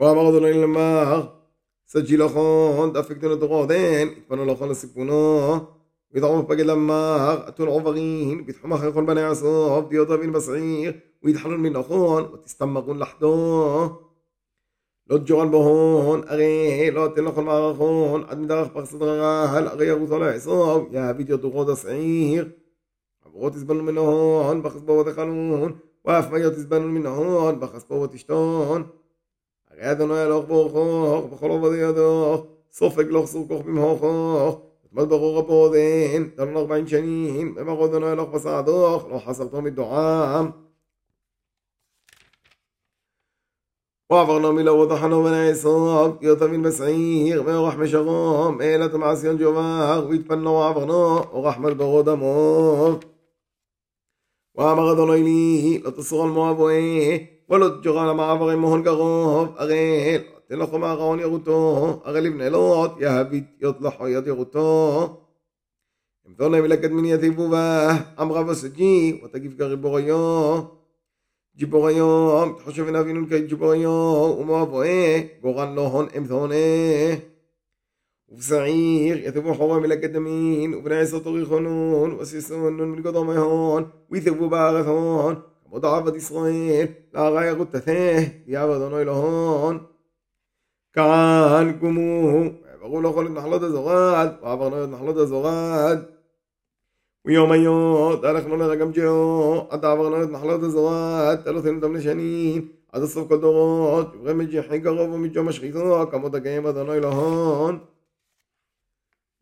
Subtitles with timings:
[0.00, 1.28] وابغضوا لين لما
[1.86, 5.58] سجل خون دافكتن الدغودين فانا لو خلص يكونوا
[6.14, 12.98] ويدعموا فبقي لما اتون عفغين بيتحمى خيخون بني عصاب ديوطابين بسعير ويدحلون من اخون وتستمقون
[12.98, 13.90] لحدو
[15.06, 20.26] لو تجوان بهون اري لو تن لخون مارخون اد مدارخ بخص هل اري يغوص على
[20.92, 22.58] يا فيديو دغود سعير
[23.26, 26.32] ابغوت يزبلون من اخون بخص بوا دخلون واف
[26.74, 28.86] من اخون بخص بوا
[29.80, 34.60] אדון לא ילוך ברוכו, בכל עובד ידו, סופג לוך סוכוך במהוכו.
[34.92, 40.50] מד ברור הבודן, דלון ארבעים שנים, ומר אדון לא ילוך בסעדוך, לא חסרתו מדועם.
[44.12, 52.02] ועברנו מלעבוד החנו ונעסוק, יותבין בשעיר, ואורח משרום, אלת מעשיון ג'ובר, והתפנו ועברנו, אורח מלברו
[52.02, 52.94] דמו.
[54.54, 56.68] ואמר אדוני לי, לא תסור על מואבו
[57.50, 65.08] ولد جغان عبر مهن قروف أغيل تلخ معغون يغوتو أغل ابن لوط يهبيت يطلح يطيغوتو
[66.26, 67.66] امثون ملكت من يثيبوبه
[68.22, 70.22] أمغى بسجي وتقيف كغبوريو
[71.58, 72.08] جبوريو
[72.58, 73.94] تحشف نافين كي جبوريو
[74.38, 76.66] وموافوه غوران لهن امثونه
[78.30, 85.34] ובשעיר יתבו חורם אל הקדמין, ובני עשר תורי חונון, וסיסונון מלגודו מהון, ויתבו בארץ הון,
[85.68, 87.90] כבוד עבד ישראל, להרא להרי תתה,
[88.46, 89.78] יב אדוני להון.
[90.92, 95.98] כאן קומו, ויעברו לו כל את נחלות הזורד, ועבר לו את נחלות הזורד.
[97.24, 102.68] ויום היות, דרך לא לרגם ג'או, עד עבר לו את נחלות הזורד, תלותינו אותם לשנים,
[102.92, 107.78] עד הסוף כל דורות, ורמג' יחי קרוב ומג'ו משחיתו, כמות הקיים אדוני להון.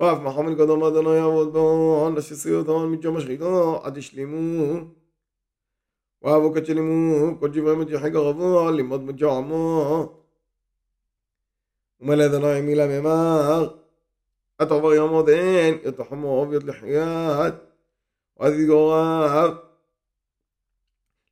[0.00, 4.76] ואף מחמד קדום אדוני יעבוד לשסיות הון מג'ו משחיתו, עד השלימו.
[6.26, 10.10] وهو كتلمو كجمع متحق غفور لمد متعمو
[12.00, 13.70] وملا ذنا يميلا مماغ
[14.60, 17.54] أتغفر يا مودين يتحمو أبيض لحيات
[18.36, 19.52] وهذه غواب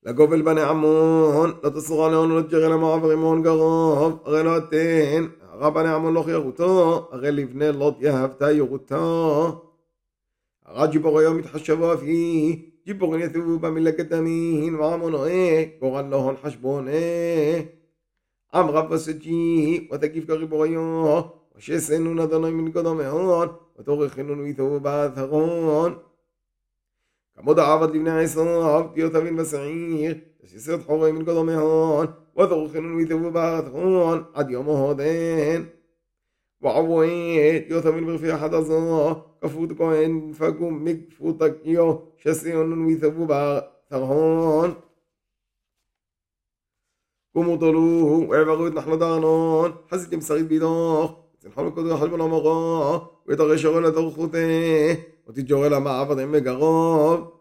[0.09, 5.89] לגובל בני עמון, לא תסורה להון ולתגרה למערב רימון גרוב, הרי לא אתן, הרע בני
[5.89, 9.74] עמון לא חיירותו, הרי לבני לוט יהבת יורותו.
[10.67, 16.91] הרג'יבור היום מתחשבו אף היא, ג'יבור יתובו במלאכת אמין, ועמונוה, אה, גורל להון לא חשבונה.
[18.55, 21.23] עם רב וסג'י, ותקיף כריבור היום,
[21.57, 23.49] ושסנו נדונו מנקודו מאוד,
[23.79, 25.95] ותורכנו ויתובו באתרון.
[27.39, 30.15] כמוד העבד לבני עשו, תהיות תבין בשעיר,
[30.45, 35.63] ושסרת חורי מנקודו מאוד, ותורכנו ויתובו באתרון, עד יום אוהדן.
[36.65, 43.63] وعويت يوثم المغ في أحد أصلا كفوت كوين فكم مك فوتك يو شسيون ويثبو باغ
[43.91, 44.75] ثغون
[47.35, 51.11] كم طلوه وعبغو يتنحل دانون حسيت يمسغيت بيدوخ
[51.41, 54.93] تنحل كدو حل بنا مغا ويتغيش غولة تغخوته
[55.27, 57.33] وتجوغ لما عفض عمي قغوب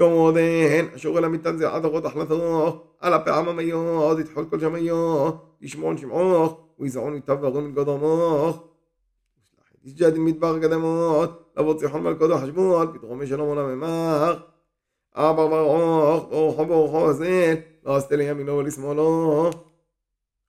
[0.00, 5.96] يوم ودين أشوغ لما يتنزي عدغو تحل ثغوخ ألا بعمم يوض يتحل كل جميو يشمون
[5.96, 8.56] شمعوخ ויזעון ויתברון מלכוד המוח.
[9.84, 14.40] ישג'ד מדבר קדמות, לבוץ יחון מלכודו חשבון, פתחומי שלום עולם ממך.
[15.14, 17.54] אבר ברוך, ברוכו ברוכו עוזן,
[17.84, 19.50] לא עשתה לימינו לא ולשמאלו.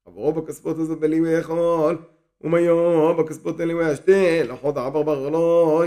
[0.05, 1.97] עברו בכספות הזאת בלי ויכול,
[2.41, 5.31] ומיו בכספות אלי וישתה, לחוד עבר ברלוי.
[5.31, 5.85] לא.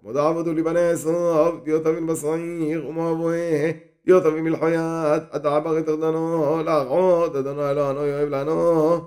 [0.00, 3.36] כמוד עבדו לבני סוף, דיו תבין בשעיר ומאבוה,
[4.06, 8.98] דיו תבין מלחויית, עד עבר את אדנו, לאחות, אדנו אלוהנו יאהב לנו.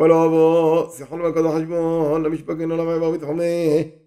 [0.00, 3.42] ולא אבו, שיחון בקדו חשבון, למשפקנו למה ובתחומה,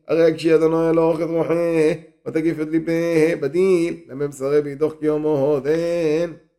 [0.08, 1.94] הרי כשי אדוני אלוך את רוחי,
[2.28, 6.53] ותקיף את ליבך בדין, לממסרי בידוך כי יום הודן.